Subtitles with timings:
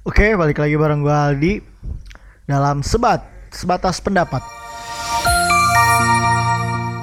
[0.00, 1.52] Oke, balik lagi bareng gue Aldi
[2.48, 3.20] dalam sebat
[3.52, 4.40] sebatas pendapat.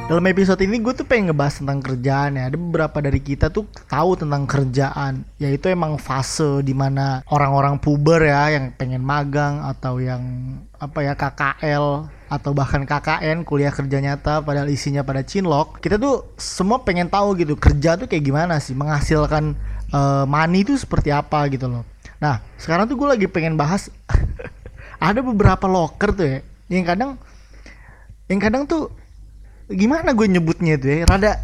[0.09, 2.49] Dalam episode ini gue tuh pengen ngebahas tentang kerjaan ya.
[2.49, 8.33] Ada beberapa dari kita tuh tahu tentang kerjaan, yaitu emang fase di mana orang-orang puber
[8.33, 14.41] ya yang pengen magang atau yang apa ya KKL atau bahkan KKN kuliah kerja nyata
[14.41, 15.77] padahal isinya pada cinlok.
[15.85, 19.53] Kita tuh semua pengen tahu gitu kerja tuh kayak gimana sih menghasilkan
[19.93, 21.85] uh, money itu seperti apa gitu loh.
[22.17, 23.89] Nah sekarang tuh gue lagi pengen bahas
[25.09, 27.11] ada beberapa locker tuh ya yang kadang
[28.27, 28.91] yang kadang tuh
[29.71, 31.33] gimana gue nyebutnya itu ya rada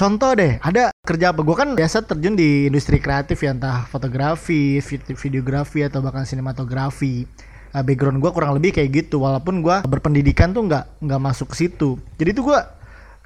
[0.00, 1.40] contoh deh ada kerja apa?
[1.46, 4.82] Gue kan biasa terjun di industri kreatif ya entah fotografi
[5.14, 7.24] videografi atau bahkan sinematografi.
[7.74, 11.64] Uh, background gue kurang lebih kayak gitu walaupun gue berpendidikan tuh nggak nggak masuk ke
[11.64, 11.96] situ.
[12.18, 12.58] Jadi tuh gue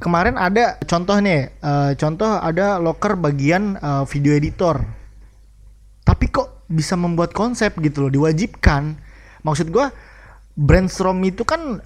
[0.01, 4.81] kemarin ada contoh nih uh, contoh ada locker bagian uh, video editor.
[6.03, 8.97] Tapi kok bisa membuat konsep gitu loh diwajibkan.
[9.45, 9.87] Maksud gue
[10.59, 11.79] brainstorm itu kan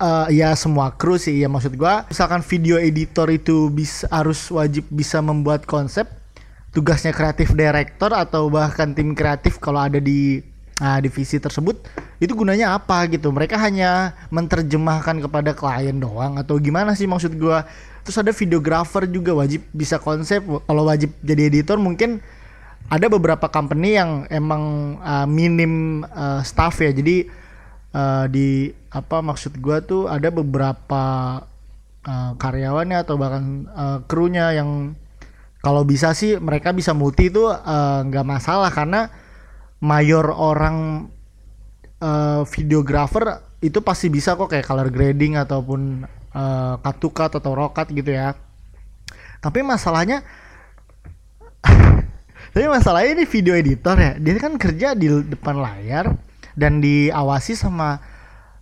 [0.00, 2.04] uh, ya semua kru sih ya maksud gua.
[2.08, 6.08] Misalkan video editor itu bisa harus wajib bisa membuat konsep
[6.76, 10.44] tugasnya kreatif director atau bahkan tim kreatif kalau ada di
[10.80, 11.76] uh, divisi tersebut
[12.20, 13.28] itu gunanya apa gitu?
[13.32, 17.64] Mereka hanya menerjemahkan kepada klien doang atau gimana sih maksud gua?
[18.06, 20.40] Terus ada videographer juga wajib bisa konsep.
[20.44, 22.22] Kalau wajib jadi editor mungkin
[22.86, 26.94] ada beberapa company yang emang uh, minim uh, staff ya.
[26.94, 27.26] Jadi
[27.92, 31.04] uh, di apa maksud gua tuh ada beberapa
[32.06, 34.94] uh, karyawannya atau bahkan uh, krunya yang
[35.60, 37.42] kalau bisa sih mereka bisa multi itu
[38.06, 39.10] nggak uh, masalah karena
[39.86, 41.06] mayor orang
[42.02, 46.02] uh, videographer itu pasti bisa kok kayak color grading ataupun
[46.34, 48.34] uh, atau rokat gitu ya.
[49.38, 50.26] Tapi masalahnya
[52.52, 54.12] tapi masalahnya ini video editor ya.
[54.18, 56.18] Dia kan kerja di depan layar
[56.58, 58.02] dan diawasi sama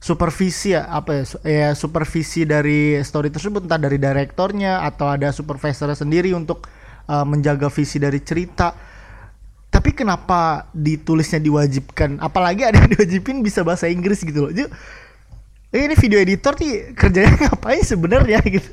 [0.04, 5.88] supervisi ya apa ya, ya supervisi dari story tersebut entah dari direktornya atau ada supervisor
[5.96, 6.68] sendiri untuk
[7.08, 8.93] uh, menjaga visi dari cerita
[9.74, 12.22] tapi kenapa ditulisnya diwajibkan?
[12.22, 14.52] Apalagi ada yang diwajibin bisa bahasa Inggris gitu loh.
[14.54, 14.70] Jadi,
[15.74, 18.38] ini video editor nih kerjanya ngapain sebenarnya?
[18.54, 18.70] gitu.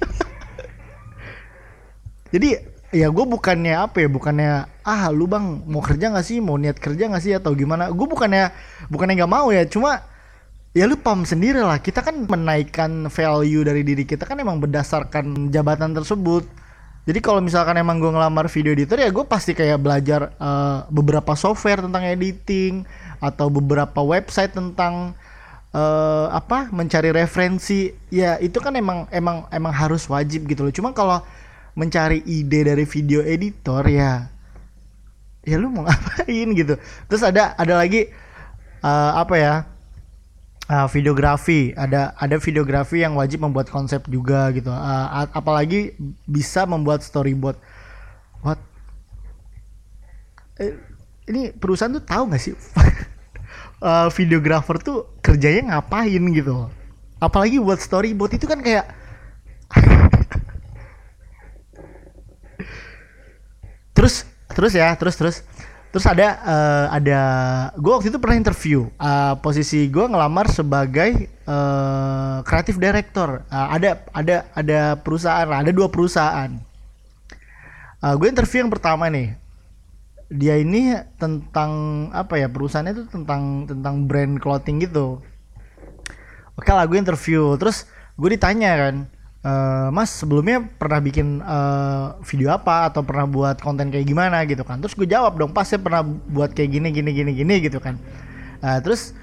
[2.30, 2.50] Jadi
[2.94, 4.52] ya gue bukannya apa ya bukannya
[4.84, 6.38] ah lu bang mau kerja nggak sih?
[6.38, 7.34] Mau niat kerja nggak sih?
[7.34, 7.90] Atau gimana?
[7.90, 8.54] Gue bukannya
[8.94, 10.06] bukannya nggak mau ya cuma
[10.72, 15.52] ya lu paham sendiri lah kita kan menaikkan value dari diri kita kan emang berdasarkan
[15.52, 16.48] jabatan tersebut
[17.02, 21.34] jadi kalau misalkan emang gue ngelamar video editor ya gue pasti kayak belajar uh, beberapa
[21.34, 22.86] software tentang editing
[23.18, 25.18] atau beberapa website tentang
[25.74, 27.90] uh, apa mencari referensi.
[28.14, 30.74] Ya itu kan emang emang emang harus wajib gitu loh.
[30.74, 31.26] Cuma kalau
[31.74, 34.28] mencari ide dari video editor ya
[35.42, 36.78] ya lu mau ngapain gitu.
[37.10, 38.14] Terus ada ada lagi
[38.86, 39.54] uh, apa ya
[40.72, 41.76] uh, videografi.
[41.76, 44.72] Ada ada videografi yang wajib membuat konsep juga gitu.
[44.72, 47.60] Uh, apalagi bisa membuat storyboard.
[48.40, 48.64] What?
[50.64, 50.80] Eh,
[51.28, 52.56] ini perusahaan tuh tahu nggak sih?
[53.82, 56.70] Uh, videografer tuh kerjanya ngapain gitu?
[57.18, 58.94] Apalagi buat storyboard itu kan kayak
[63.98, 65.42] terus terus ya terus terus
[65.92, 67.20] terus ada uh, ada
[67.76, 73.44] gue waktu itu pernah interview uh, posisi gue ngelamar sebagai uh, kreatif director.
[73.52, 76.56] Uh, ada ada ada perusahaan ada dua perusahaan.
[78.02, 79.36] Uh, gue interview yang pertama nih.
[80.32, 85.20] Dia ini tentang apa ya perusahaannya itu tentang tentang brand clothing gitu.
[86.56, 87.60] Oke lah gue interview.
[87.60, 87.84] Terus
[88.16, 88.96] gue ditanya kan
[89.42, 92.94] Uh, mas sebelumnya pernah bikin uh, video apa?
[92.94, 94.78] Atau pernah buat konten kayak gimana gitu kan?
[94.78, 97.98] Terus gue jawab dong pas saya pernah buat kayak gini gini gini gini gitu kan.
[98.62, 99.18] Uh, terus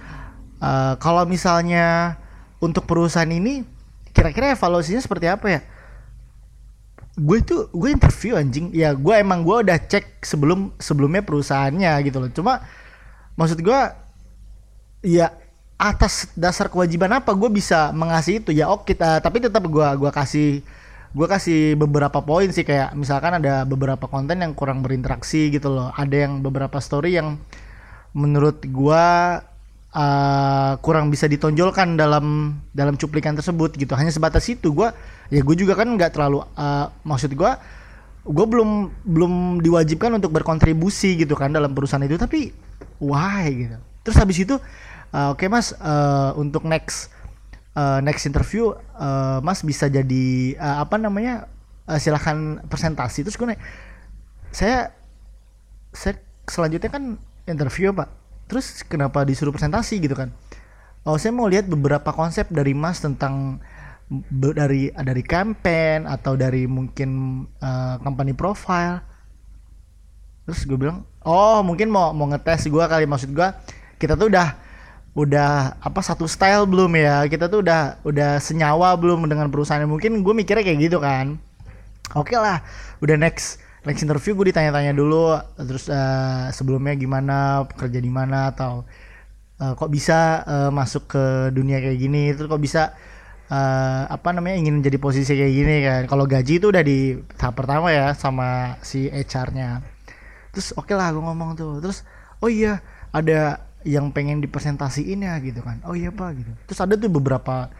[0.59, 2.19] uh, kalau misalnya
[2.59, 3.63] untuk perusahaan ini
[4.11, 5.61] kira-kira evaluasinya seperti apa ya?
[7.15, 8.75] Gue tuh gue interview anjing.
[8.75, 12.31] Ya gue emang gue udah cek sebelum sebelumnya perusahaannya gitu loh.
[12.35, 12.67] Cuma
[13.39, 13.81] maksud gue
[15.07, 15.31] ya
[15.79, 18.51] atas dasar kewajiban apa gue bisa mengasih itu?
[18.51, 20.67] Ya oke kita tapi tetap gue gua kasih
[21.15, 25.95] gue kasih beberapa poin sih kayak misalkan ada beberapa konten yang kurang berinteraksi gitu loh.
[25.95, 27.39] Ada yang beberapa story yang
[28.13, 29.05] menurut gue
[29.95, 33.95] uh, kurang bisa ditonjolkan dalam dalam cuplikan tersebut gitu.
[33.95, 34.91] Hanya sebatas itu gue
[35.31, 37.53] ya gue juga kan nggak terlalu uh, maksud gue
[38.29, 39.33] gue belum belum
[39.65, 42.51] diwajibkan untuk berkontribusi gitu kan dalam perusahaan itu tapi
[42.99, 43.79] why gitu.
[44.03, 44.59] Terus habis itu
[45.13, 47.13] uh, oke okay, mas uh, untuk next
[47.79, 51.47] uh, next interview uh, mas bisa jadi uh, apa namanya
[51.89, 53.25] uh, silahkan presentasi.
[53.25, 53.61] Terus gue nih
[54.53, 54.93] saya
[56.49, 57.17] selanjutnya kan
[57.49, 58.09] interview pak.
[58.49, 60.33] Terus kenapa disuruh presentasi gitu kan?
[61.05, 63.61] Oh saya mau lihat beberapa konsep dari mas tentang
[64.33, 69.05] dari dari campaign atau dari mungkin uh, company profile.
[70.49, 73.05] Terus gue bilang oh mungkin mau mau ngetes gue kali.
[73.05, 73.49] Maksud gue
[74.01, 74.68] kita tuh udah
[75.19, 77.27] udah apa satu style belum ya?
[77.27, 79.83] Kita tuh udah udah senyawa belum dengan perusahaan.
[79.83, 81.43] Mungkin gue mikirnya kayak gitu kan.
[82.15, 82.63] Oke lah
[83.03, 85.35] udah next next interview gue ditanya-tanya dulu.
[85.59, 88.87] Terus uh, sebelumnya gimana kerja di mana atau
[89.59, 92.31] uh, kok bisa uh, masuk ke dunia kayak gini?
[92.39, 92.95] Terus kok bisa
[93.51, 96.03] uh, apa namanya ingin jadi posisi kayak gini kan?
[96.07, 99.99] Kalau gaji itu udah di tahap pertama ya sama si HR-nya
[100.49, 101.83] terus oke okay lah gue ngomong tuh.
[101.83, 102.07] Terus
[102.39, 105.81] oh iya ada yang pengen dipresentasiin ya gitu kan.
[105.89, 106.53] Oh iya pak gitu.
[106.69, 107.73] Terus ada tuh beberapa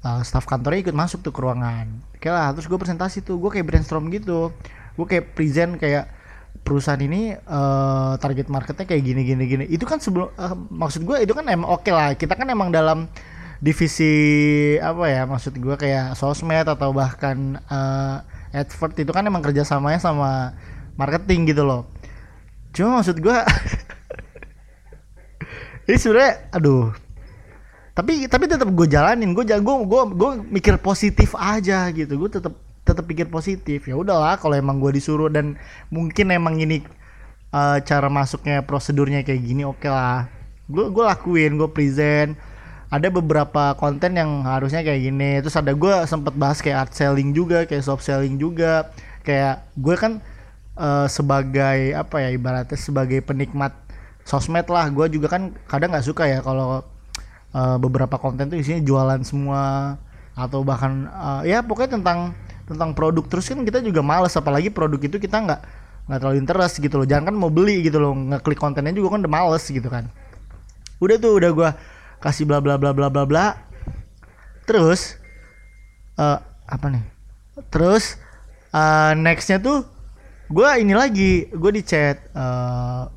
[0.00, 1.92] uh, staff kantornya ikut masuk tuh ke ruangan.
[2.16, 3.36] Oke lah terus gue presentasi tuh.
[3.36, 4.48] Gue kayak brainstorm gitu.
[4.96, 6.08] Gue kayak present kayak
[6.64, 9.64] perusahaan ini uh, target marketnya kayak gini gini gini.
[9.68, 12.16] Itu kan sebelum uh, maksud gue itu kan emang oke okay lah.
[12.16, 13.12] Kita kan emang dalam
[13.62, 14.10] divisi
[14.82, 18.18] apa ya maksud gue kayak sosmed atau bahkan uh,
[18.50, 20.56] advert itu kan emang kerjasamanya sama
[20.96, 21.86] marketing gitu loh.
[22.72, 23.36] Cuma maksud gue
[25.88, 26.94] ini sebenarnya aduh.
[27.92, 29.36] Tapi tapi tetap gue jalanin.
[29.36, 32.16] Gue gue gue gue mikir positif aja gitu.
[32.16, 33.84] Gue tetap tetap pikir positif.
[33.84, 35.60] Ya udahlah kalau emang gue disuruh dan
[35.92, 36.80] mungkin emang ini
[37.52, 40.30] uh, cara masuknya prosedurnya kayak gini oke okay lah.
[40.70, 42.34] Gue gue lakuin gue present.
[42.92, 45.40] Ada beberapa konten yang harusnya kayak gini.
[45.40, 48.92] Terus ada gue sempet bahas kayak art selling juga kayak soft selling juga.
[49.24, 50.12] Kayak gue kan
[50.76, 53.72] uh, sebagai apa ya ibaratnya sebagai penikmat
[54.22, 54.88] sosmed lah.
[54.90, 56.82] Gue juga kan kadang nggak suka ya kalau
[57.52, 59.96] uh, beberapa konten tuh isinya jualan semua
[60.32, 62.32] atau bahkan uh, ya pokoknya tentang
[62.66, 63.24] tentang produk.
[63.28, 65.60] Terus kan kita juga males apalagi produk itu kita nggak
[66.08, 67.06] nggak terlalu interest gitu loh.
[67.06, 68.16] Jangan kan mau beli gitu loh.
[68.16, 70.08] Ngeklik kontennya juga kan udah males gitu kan.
[71.02, 71.70] Udah tuh udah gue
[72.22, 73.46] kasih bla bla bla bla bla bla.
[74.64, 75.18] Terus
[76.16, 77.04] uh, apa nih?
[77.68, 78.16] Terus
[78.72, 79.84] uh, nextnya tuh
[80.48, 81.50] gue ini lagi.
[81.52, 83.10] Gue di chat uh,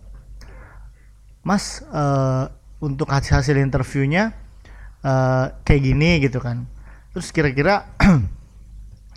[1.46, 2.50] mas uh,
[2.82, 4.34] untuk hasil hasil interviewnya
[5.06, 6.66] uh, kayak gini gitu kan.
[7.14, 7.86] Terus kira-kira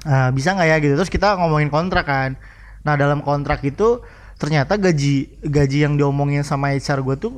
[0.05, 0.95] uh, bisa nggak ya gitu?
[1.01, 2.37] Terus kita ngomongin kontrak kan.
[2.85, 4.05] Nah dalam kontrak itu
[4.39, 7.35] ternyata gaji gaji yang diomongin sama HR gue tuh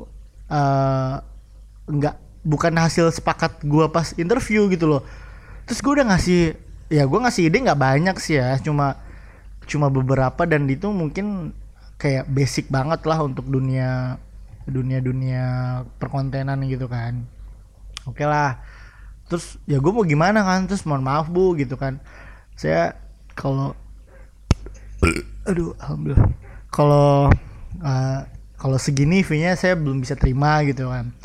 [1.89, 5.01] nggak uh, bukan hasil sepakat gue pas interview gitu loh.
[5.65, 6.41] Terus gue udah ngasih
[6.91, 8.59] ya gue ngasih ide nggak banyak sih ya.
[8.59, 8.99] Cuma
[9.71, 11.55] cuma beberapa dan itu mungkin
[11.95, 14.19] kayak basic banget lah untuk dunia
[14.67, 15.45] dunia-dunia
[15.97, 17.25] perkontenan gitu kan.
[18.05, 18.61] Oke okay lah.
[19.29, 20.67] Terus ya gue mau gimana kan?
[20.67, 22.01] Terus mohon maaf bu gitu kan.
[22.57, 22.97] Saya
[23.33, 23.73] kalau
[25.47, 26.29] aduh alhamdulillah.
[26.71, 27.31] Kalau
[27.81, 28.19] uh,
[28.57, 31.15] kalau segini fee-nya saya belum bisa terima gitu kan.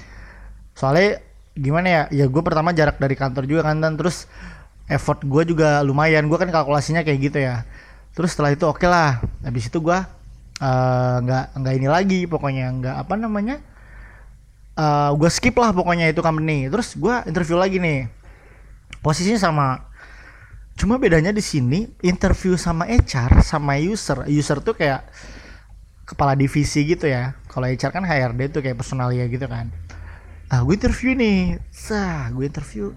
[0.73, 1.21] Soalnya
[1.57, 2.03] gimana ya?
[2.13, 4.29] Ya gue pertama jarak dari kantor juga kan dan terus
[4.89, 6.29] effort gue juga lumayan.
[6.31, 7.67] Gue kan kalkulasinya kayak gitu ya.
[8.17, 9.21] Terus setelah itu oke okay lah.
[9.45, 9.99] Habis itu gue
[10.57, 13.61] nggak uh, nggak ini lagi pokoknya nggak apa namanya
[14.77, 16.69] uh, gue skip lah pokoknya itu company.
[16.69, 18.07] Terus gue interview lagi nih.
[19.01, 19.69] Posisinya sama.
[20.77, 24.29] Cuma bedanya di sini interview sama HR sama user.
[24.29, 25.09] User tuh kayak
[26.05, 27.35] kepala divisi gitu ya.
[27.49, 29.73] Kalau HR kan HRD tuh kayak personalia gitu kan.
[30.53, 31.59] Ah gue interview nih.
[31.73, 32.93] Sah gue interview.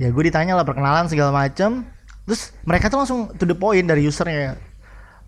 [0.00, 1.84] Ya gue ditanya lah perkenalan segala macam
[2.24, 4.54] terus mereka tuh langsung to the point dari usernya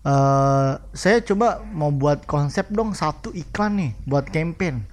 [0.03, 4.83] Uh, saya coba mau buat konsep dong satu iklan nih buat campaign.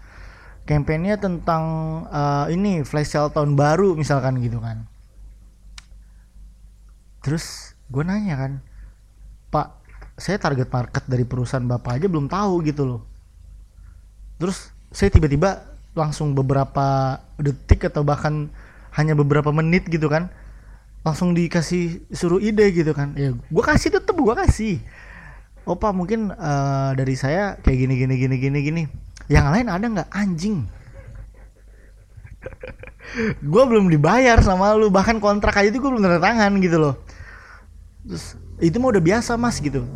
[0.70, 1.64] Campaignnya tentang
[2.06, 4.86] uh, ini flash sale tahun baru misalkan gitu kan.
[7.26, 8.52] Terus gue nanya kan
[9.50, 9.82] pak
[10.14, 13.02] saya target market dari perusahaan bapak aja belum tahu gitu loh.
[14.38, 15.58] Terus saya tiba-tiba
[15.98, 18.46] langsung beberapa detik atau bahkan
[18.94, 20.30] hanya beberapa menit gitu kan
[21.02, 23.10] langsung dikasih suruh ide gitu kan.
[23.18, 24.78] Ya gue kasih tetep gue kasih
[25.70, 28.82] opa mungkin uh, dari saya kayak gini gini gini gini gini.
[29.30, 30.08] Yang lain ada nggak?
[30.10, 30.66] Anjing.
[33.42, 34.90] Gue belum dibayar sama lu.
[34.90, 36.94] Bahkan kontrak aja itu gue belum tanda tangan gitu loh.
[38.06, 39.86] Terus itu mah udah biasa mas gitu.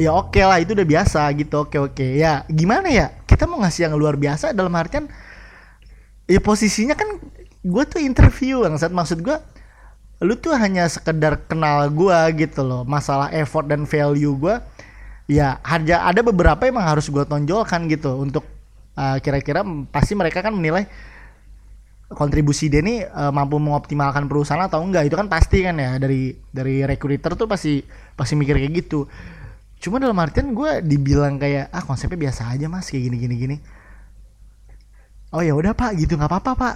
[0.00, 1.54] Ya oke okay lah itu udah biasa gitu.
[1.60, 1.94] Oke okay, oke.
[2.00, 2.10] Okay.
[2.24, 3.12] ya gimana ya?
[3.28, 5.08] Kita mau ngasih yang luar biasa dalam artian
[6.30, 7.20] ya posisinya kan
[7.60, 9.36] gue tuh interview yang saat maksud gue
[10.20, 12.88] lu tuh hanya sekedar kenal gue gitu loh.
[12.88, 14.56] Masalah effort dan value gue
[15.30, 18.42] ya harga ada beberapa emang harus gue tonjolkan gitu untuk
[18.98, 19.62] uh, kira-kira
[19.94, 20.90] pasti mereka kan menilai
[22.10, 25.06] kontribusi dia ini uh, mampu mengoptimalkan perusahaan atau enggak.
[25.06, 27.78] Itu kan pasti kan ya dari dari recruiter tuh pasti
[28.18, 29.06] pasti mikir kayak gitu.
[29.78, 33.56] Cuma dalam artian gue dibilang kayak ah konsepnya biasa aja mas kayak gini gini gini.
[35.30, 36.74] Oh ya udah pak gitu nggak apa-apa pak.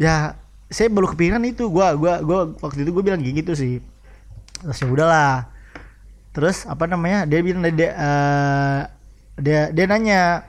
[0.00, 0.40] Ya
[0.72, 1.68] saya baru kepikiran itu.
[1.68, 3.84] Gue gua gua waktu itu gue bilang gitu sih.
[4.64, 5.57] Terus ya udahlah
[6.38, 8.80] terus apa namanya dia bilang dia uh,
[9.34, 10.46] dia dia nanya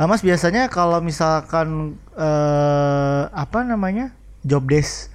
[0.00, 4.16] uh, mas biasanya kalau misalkan uh, apa namanya
[4.48, 5.12] job desk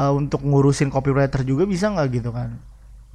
[0.00, 2.08] uh, untuk ngurusin copywriter juga bisa nggak?
[2.12, 2.56] Gitu kan.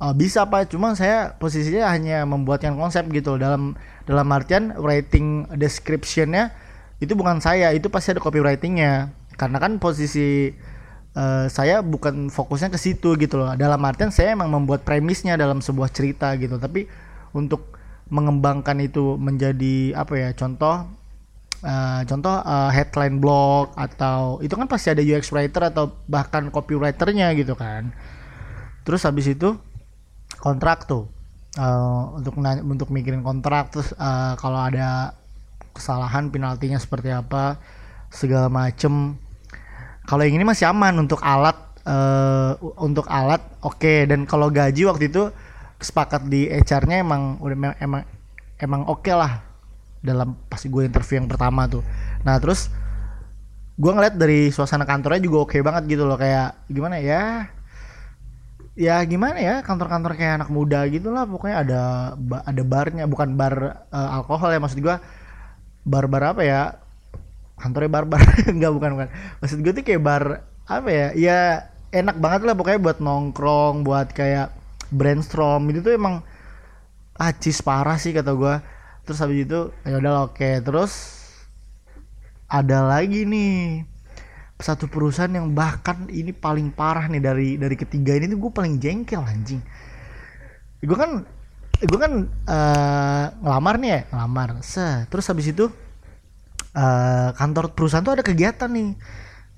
[0.01, 0.69] Uh, bisa pak.
[0.69, 3.37] Cuma saya posisinya hanya membuatkan konsep gitu.
[3.37, 6.51] Dalam dalam artian writing descriptionnya
[6.99, 7.71] itu bukan saya.
[7.71, 9.13] Itu pasti ada copywritingnya.
[9.37, 10.53] Karena kan posisi
[11.15, 13.53] uh, saya bukan fokusnya ke situ gitu loh.
[13.55, 16.57] Dalam artian saya emang membuat premisnya dalam sebuah cerita gitu.
[16.59, 16.87] Tapi
[17.35, 17.75] untuk
[18.11, 20.83] mengembangkan itu menjadi apa ya contoh
[21.63, 27.31] uh, contoh uh, headline blog atau itu kan pasti ada UX writer atau bahkan copywriternya
[27.39, 27.95] gitu kan.
[28.83, 29.55] Terus habis itu
[30.41, 31.07] kontrak tuh.
[31.59, 35.19] Uh, untuk untuk mikirin kontrak terus uh, kalau ada
[35.75, 37.59] kesalahan penaltinya seperti apa
[38.07, 39.19] segala macem
[40.05, 43.77] kalau yang ini masih aman untuk alat uh, untuk alat oke.
[43.77, 44.09] Okay.
[44.09, 45.29] dan kalau gaji waktu itu
[45.81, 48.01] sepakat di HR-nya emang udah emang
[48.57, 49.41] emang oke okay lah.
[50.01, 51.85] Dalam pasti gue interview yang pertama tuh.
[52.25, 52.73] Nah terus
[53.77, 56.17] gue ngeliat dari suasana kantornya juga oke okay banget gitu loh.
[56.17, 57.49] Kayak gimana ya?
[58.73, 59.61] Ya gimana ya?
[59.61, 61.29] Kantor-kantor kayak anak muda gitu lah.
[61.29, 61.81] Pokoknya ada
[62.45, 63.05] ada barnya.
[63.05, 64.97] Bukan bar uh, alkohol ya maksud gua.
[65.81, 66.81] Bar-bar apa ya
[67.61, 68.25] kantornya bar-bar.
[68.53, 69.09] Enggak bukan bukan.
[69.39, 70.23] Maksud gue tuh kayak bar
[70.65, 71.39] apa ya ya
[71.91, 74.51] enak banget lah pokoknya buat nongkrong buat kayak
[74.89, 75.69] brainstorm.
[75.69, 76.25] Itu tuh emang
[77.21, 78.65] acis parah sih kata gua.
[79.05, 80.41] Terus habis itu ya udah oke.
[80.41, 80.59] Okay.
[80.65, 81.21] terus
[82.51, 83.87] ada lagi nih
[84.61, 88.77] satu perusahaan yang bahkan ini paling parah nih dari dari ketiga ini tuh gue paling
[88.77, 89.59] jengkel anjing.
[90.81, 91.25] Gue kan
[91.81, 94.49] gue kan uh, ngelamar nih ya ngelamar.
[94.61, 95.67] Se terus habis itu
[96.75, 98.95] uh, kantor perusahaan tuh ada kegiatan nih.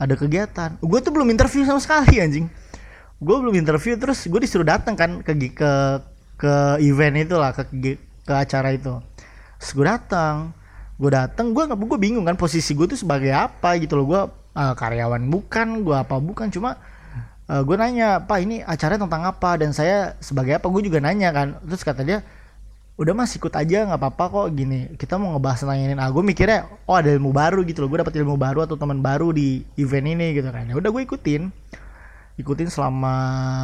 [0.01, 0.70] Ada kegiatan.
[0.82, 2.50] Gue tuh belum interview sama sekali anjing.
[3.24, 5.72] Gue belum interview terus gue disuruh datang kan ke ke
[6.36, 6.53] ke
[6.84, 7.63] event itu lah ke
[8.25, 9.00] ke acara itu.
[9.62, 10.51] Terus gue datang.
[11.00, 14.05] Gue datang gue nggak gue bingung kan posisi gue tuh sebagai apa gitu loh.
[14.10, 16.51] Gue uh, karyawan bukan gue apa bukan.
[16.51, 16.75] Cuma
[17.48, 19.55] uh, eh, gue nanya pak ini acaranya tentang apa?
[19.55, 20.67] Dan saya sebagai apa?
[20.67, 21.48] Gue juga nanya kan.
[21.63, 22.20] Terus kata dia
[22.93, 24.93] udah mas ikut aja nggak apa-apa kok gini.
[24.93, 27.89] Kita mau ngebahas nah gue mikirnya oh ada ilmu baru gitu loh.
[27.89, 30.69] Gue dapet ilmu baru atau teman baru di event ini gitu kan.
[30.69, 31.50] Ya udah gue ikutin.
[32.38, 33.13] Ikutin selama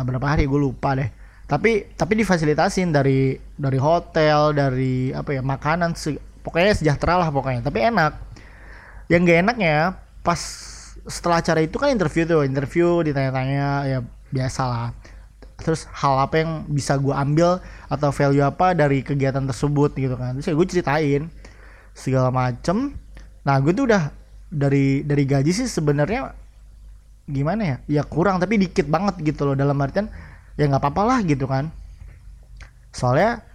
[0.06, 1.10] berapa hari gue lupa deh.
[1.50, 5.94] Tapi tapi difasilitasin dari dari hotel dari apa ya makanan
[6.42, 7.62] pokoknya sejahtera lah pokoknya.
[7.62, 8.14] Tapi enak.
[9.10, 9.78] Yang gak enaknya
[10.22, 10.42] pas
[11.10, 14.88] setelah acara itu kan interview tuh interview ditanya-tanya ya biasa lah
[15.62, 17.60] terus hal apa yang bisa gue ambil
[17.92, 20.40] atau value apa dari kegiatan tersebut gitu kan.
[20.40, 21.22] Terus ya gue ceritain
[21.94, 22.96] segala macem.
[23.44, 24.12] Nah gue tuh udah
[24.50, 26.34] dari dari gaji sih sebenarnya
[27.30, 27.78] gimana ya?
[27.86, 29.56] Ya kurang tapi dikit banget gitu loh.
[29.56, 30.10] Dalam artian
[30.58, 31.70] ya nggak apa-apa lah gitu kan.
[32.90, 33.46] Soalnya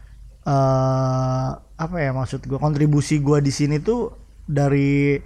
[0.46, 4.14] uh, apa ya maksud gue kontribusi gue di sini tuh
[4.46, 5.18] dari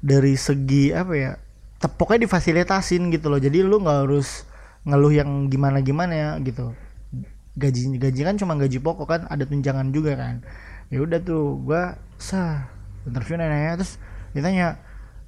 [0.00, 1.32] dari segi apa ya?
[1.76, 3.36] Tepoknya difasilitasin gitu loh.
[3.36, 4.48] Jadi lu nggak harus
[4.86, 6.72] ngeluh yang gimana gimana ya gitu.
[7.58, 10.46] Gaji gaji kan cuma gaji pokok kan ada tunjangan juga kan.
[10.88, 12.70] Ya udah tuh gua sah
[13.02, 13.98] interview nanya terus
[14.32, 14.78] ditanya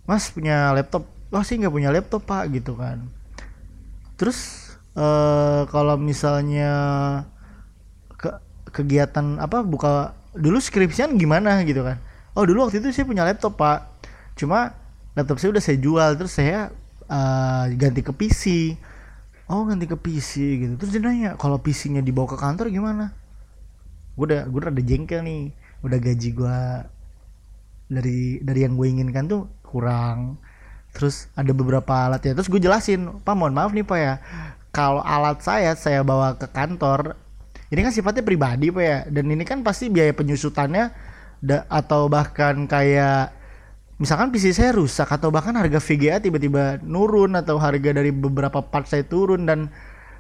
[0.07, 1.11] mas punya laptop?
[1.35, 3.11] Wah sih nggak punya laptop pak gitu kan.
[4.15, 6.73] Terus uh, kalau misalnya
[8.15, 8.31] ke
[8.71, 11.99] kegiatan apa buka dulu skripsian gimana gitu kan.
[12.39, 14.07] Oh dulu waktu itu saya punya laptop pak.
[14.39, 14.71] Cuma
[15.19, 16.71] laptop saya udah saya jual terus saya
[17.11, 18.43] uh, ganti ke PC
[19.49, 20.73] oh ganti ke PC gitu.
[20.77, 23.17] Terus dia nanya kalau PC-nya dibawa ke kantor gimana?
[24.15, 25.53] Gue udah gue udah jengkel nih.
[25.81, 26.59] Udah gaji gue
[27.89, 30.37] dari dari yang gue inginkan tuh kurang.
[30.93, 32.33] Terus ada beberapa alat ya.
[32.37, 34.15] Terus gue jelasin pak mohon maaf nih pak ya.
[34.69, 37.17] Kalau alat saya saya bawa ke kantor
[37.69, 38.99] ini kan sifatnya pribadi pak ya.
[39.09, 40.93] Dan ini kan pasti biaya penyusutannya
[41.71, 43.38] atau bahkan kayak
[43.99, 48.87] misalkan PC saya rusak atau bahkan harga VGA tiba-tiba nurun atau harga dari beberapa part
[48.87, 49.75] saya turun dan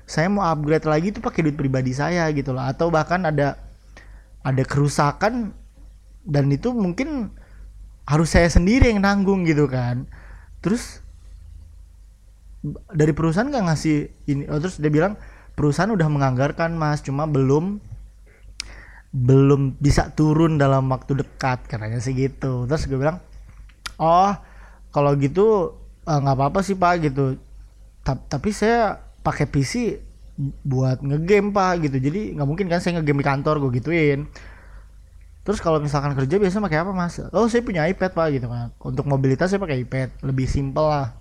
[0.08, 2.66] saya mau upgrade lagi itu pakai duit pribadi saya gitu loh.
[2.66, 3.60] Atau bahkan ada
[4.42, 5.54] ada kerusakan
[6.26, 7.30] dan itu mungkin
[8.08, 10.10] harus saya sendiri yang nanggung gitu kan.
[10.58, 11.04] Terus
[12.90, 15.14] dari perusahaan nggak ngasih ini oh, terus dia bilang
[15.54, 17.78] perusahaan udah menganggarkan mas cuma belum
[19.14, 22.66] belum bisa turun dalam waktu dekat katanya sih gitu.
[22.66, 23.22] Terus gue bilang
[23.98, 24.32] oh
[24.94, 25.76] kalau gitu
[26.08, 27.36] eh, nggak uh, apa-apa sih pak gitu.
[28.06, 30.00] Ta tapi saya pakai PC
[30.64, 31.98] buat ngegame pak gitu.
[31.98, 34.30] Jadi nggak mungkin kan saya ngegame di kantor gue gituin.
[35.44, 37.20] Terus kalau misalkan kerja biasa pakai apa mas?
[37.32, 41.16] Oh saya punya iPad pak gitu kan untuk mobilitas saya pakai iPad lebih simpel lah.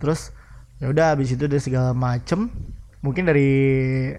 [0.00, 0.32] Terus
[0.80, 2.48] ya udah habis itu dari segala macem.
[3.04, 3.50] Mungkin dari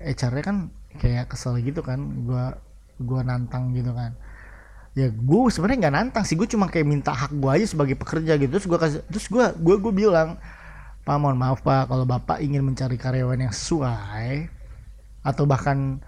[0.06, 0.58] HR-nya kan
[1.02, 2.56] kayak kesel gitu kan gua
[3.02, 4.16] gua nantang gitu kan
[4.96, 6.40] ya gue sebenarnya nggak nantang sih.
[6.40, 8.50] Gue cuma kayak minta hak gue aja sebagai pekerja gitu.
[8.56, 10.40] Terus gue kasih terus gue gue gue bilang
[11.06, 14.50] pak mohon maaf pak kalau bapak ingin mencari karyawan yang sesuai
[15.22, 16.02] atau bahkan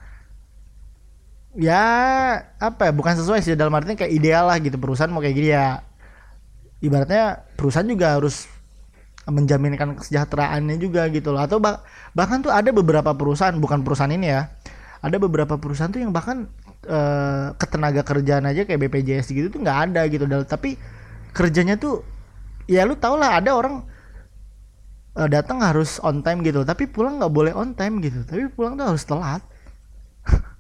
[1.53, 1.84] ya
[2.58, 3.60] apa ya bukan sesuai sih.
[3.60, 4.79] Dalam artinya kayak ideal lah gitu.
[4.79, 5.84] Perusahaan mau kayak gini ya.
[6.79, 8.48] Ibaratnya perusahaan juga harus
[9.27, 11.44] menjaminkan kesejahteraannya juga gitu loh.
[11.44, 11.84] Atau bah
[12.15, 14.48] bahkan tuh ada beberapa perusahaan bukan perusahaan ini ya.
[15.03, 16.48] Ada beberapa perusahaan tuh yang bahkan
[16.86, 20.77] uh, ketenaga kerjaan aja kayak BPJS gitu tuh nggak ada gitu tapi
[21.34, 22.05] kerjanya tuh
[22.69, 23.81] ya lu tau lah ada orang
[25.17, 28.22] uh, datang harus on time gitu tapi pulang nggak boleh on time gitu.
[28.22, 29.41] Tapi pulang tuh harus telat.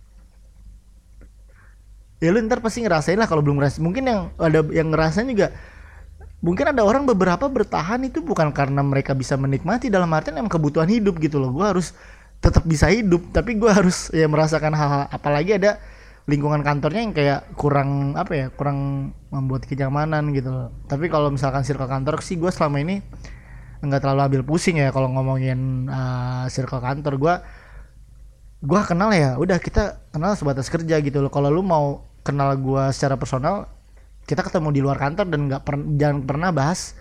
[2.17, 5.53] Ya lu ntar pasti ngerasain lah kalau belum ngerasain mungkin yang ada yang ngerasain juga
[6.41, 10.89] mungkin ada orang beberapa bertahan itu bukan karena mereka bisa menikmati dalam artian emang kebutuhan
[10.89, 11.53] hidup gitu loh.
[11.53, 11.93] Gue harus
[12.41, 15.77] tetap bisa hidup tapi gue harus ya merasakan hal-hal apalagi ada
[16.27, 20.69] lingkungan kantornya yang kayak kurang apa ya kurang membuat kenyamanan gitu loh.
[20.83, 22.99] Tapi kalau misalkan circle kantor sih gue selama ini
[23.79, 27.15] nggak terlalu ambil pusing ya kalau ngomongin uh, circle kantor.
[27.15, 27.33] Gue
[28.59, 31.31] gue kenal ya udah kita kenal sebatas kerja gitu loh.
[31.31, 33.71] Kalau lu mau kenal gue secara personal
[34.27, 36.91] kita ketemu di luar kantor dan nggak per, jangan pernah bahas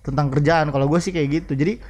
[0.00, 0.72] tentang kerjaan.
[0.72, 1.52] Kalau gue sih kayak gitu.
[1.52, 1.84] Jadi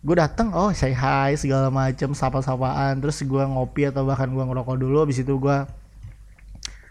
[0.00, 3.02] gue datang oh say hi segala macem sapa-sapaan.
[3.02, 5.79] Terus gue ngopi atau bahkan gue ngerokok dulu habis itu gue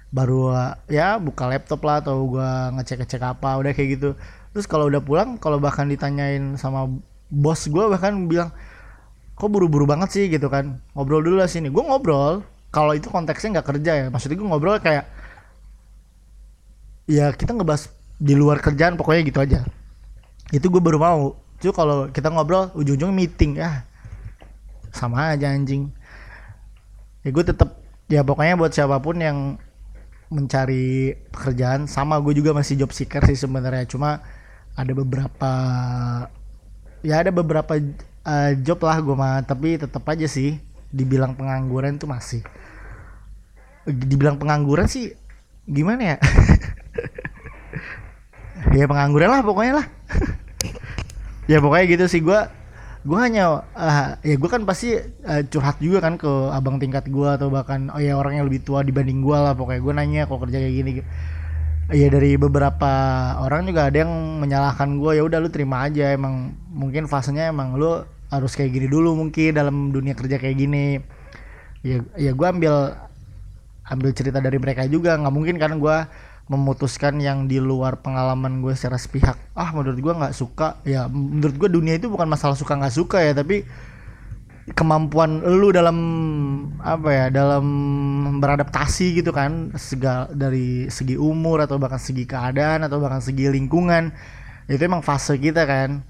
[0.09, 0.49] baru
[0.89, 4.09] ya buka laptop lah atau gue ngecek-ngecek apa udah kayak gitu.
[4.53, 6.89] Terus kalau udah pulang kalau bahkan ditanyain sama
[7.29, 8.49] bos gue bahkan bilang
[9.37, 10.25] kok buru-buru banget sih?
[10.27, 10.81] Gitu kan.
[10.97, 11.69] Ngobrol dulu lah sini.
[11.69, 12.41] Gue ngobrol
[12.73, 14.05] kalau itu konteksnya nggak kerja ya.
[14.09, 15.05] Maksudnya gue ngobrol kayak
[17.09, 19.59] ya kita ngebahas di luar kerjaan pokoknya gitu aja.
[20.49, 21.37] Itu gue baru mau.
[21.61, 23.85] Itu kalau kita ngobrol ujung-ujung meeting ya
[24.89, 25.93] sama aja anjing.
[27.21, 27.77] Ya gue tetap
[28.09, 29.61] ya pokoknya buat siapa pun yang
[30.29, 31.89] mencari pekerjaan.
[31.89, 33.85] Sama gue juga masih job seeker sih sebenarnya.
[33.89, 34.21] Cuma
[34.77, 35.51] ada beberapa
[37.01, 37.77] ya ada beberapa
[38.23, 39.41] uh, job lah gue mah.
[39.43, 40.61] Tapi tetap aja sih
[40.93, 42.41] dibilang pengangguran tuh masih.
[43.89, 45.13] Dibilang pengangguran sih
[45.65, 46.17] gimana ya?
[48.75, 49.87] Ya pengangguran lah pokoknya lah.
[51.49, 52.39] Ya pokoknya gitu sih gue
[52.99, 57.29] gue hanya uh, ya gue kan pasti uh, curhat juga kan ke abang tingkat gue
[57.31, 60.43] atau bahkan oh ya orang yang lebih tua dibanding gue lah pokoknya gue nanya kalau
[60.43, 60.91] kerja kayak gini
[61.89, 62.91] ya dari beberapa
[63.41, 67.79] orang juga ada yang menyalahkan gue ya udah lu terima aja emang mungkin fasenya emang
[67.79, 71.01] lu harus kayak gini dulu mungkin dalam dunia kerja kayak gini.
[71.81, 72.93] Ya ya gue ambil
[73.89, 75.97] ambil cerita dari mereka juga nggak mungkin kan gue
[76.49, 79.37] memutuskan yang di luar pengalaman gue secara sepihak.
[79.53, 80.81] Ah menurut gue nggak suka.
[80.81, 83.63] Ya menurut gue dunia itu bukan masalah suka nggak suka ya tapi
[84.73, 85.97] kemampuan lu dalam
[86.81, 87.65] apa ya dalam
[88.37, 94.13] beradaptasi gitu kan segala dari segi umur atau bahkan segi keadaan atau bahkan segi lingkungan
[94.65, 96.01] itu emang fase kita kan.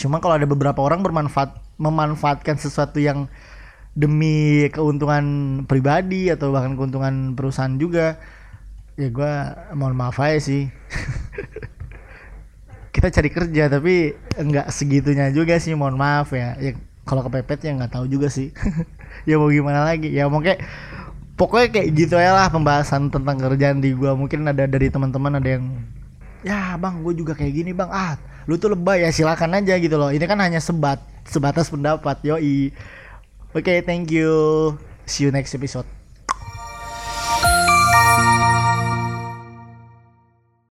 [0.00, 3.28] Cuma kalau ada beberapa orang bermanfaat memanfaatkan sesuatu yang
[3.92, 5.24] demi keuntungan
[5.68, 8.16] pribadi atau bahkan keuntungan perusahaan juga
[8.98, 9.32] ya gue
[9.78, 10.66] mohon maaf aja sih.
[12.94, 16.58] Kita cari kerja tapi enggak segitunya juga sih mohon maaf ya.
[16.58, 16.74] Ya
[17.06, 18.50] kalau kepepet ya nggak tahu juga sih.
[19.26, 20.14] Ya mau gimana lagi?
[20.14, 20.62] Ya mau kayak
[21.34, 25.58] pokoknya kayak gitu ya lah pembahasan tentang kerjaan di gue mungkin ada dari teman-teman ada
[25.58, 25.64] yang
[26.46, 27.90] ya bang gue juga kayak gini bang.
[27.90, 28.14] Ah
[28.46, 29.02] lu tuh lebay.
[29.04, 30.12] Ya silakan aja gitu loh.
[30.12, 32.70] Ini kan hanya sebat sebatas pendapat yoi.
[33.56, 34.30] Oke okay, thank you.
[35.08, 35.97] See you next episode